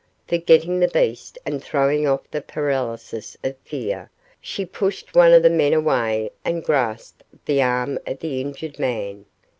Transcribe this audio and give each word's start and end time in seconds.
Forgetting 0.27 0.79
the 0.79 0.87
beast 0.87 1.37
and 1.45 1.63
throwing 1.63 2.07
off 2.07 2.21
the 2.31 2.41
paralysis 2.41 3.37
of 3.43 3.55
fear, 3.59 4.09
she 4.39 4.65
pushed 4.65 5.13
one 5.13 5.31
of 5.31 5.43
the 5.43 5.49
men 5.51 5.73
away 5.73 6.31
and 6.43 6.63
grasped 6.65 7.23
the 7.45 7.61
arm 7.61 7.99
of 8.07 8.17
the 8.17 8.41
injured 8.41 8.79
man. 8.79 9.25